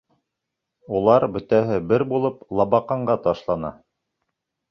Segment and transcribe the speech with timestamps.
[0.99, 3.71] Улар, бөтәһе бер булып, Лабаҡанға ташлана.